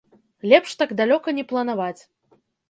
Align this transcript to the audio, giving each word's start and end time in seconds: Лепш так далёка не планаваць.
Лепш 0.53 0.71
так 0.79 0.95
далёка 1.01 1.35
не 1.41 1.45
планаваць. 1.53 2.01